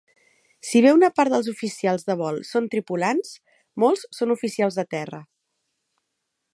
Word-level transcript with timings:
Si 0.69 0.79
bé 0.85 0.93
una 0.95 1.09
part 1.19 1.33
dels 1.33 1.49
oficials 1.51 2.07
de 2.09 2.15
vol 2.21 2.41
són 2.53 2.71
tripulants, 2.75 3.35
molts 3.85 4.09
són 4.21 4.35
oficials 4.39 4.81
de 4.81 4.89
terra. 4.97 5.25